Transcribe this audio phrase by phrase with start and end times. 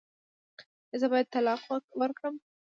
[0.91, 1.61] ایا زه باید طلاق
[2.01, 2.35] ورکړم؟